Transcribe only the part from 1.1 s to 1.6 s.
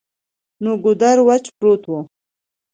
وچ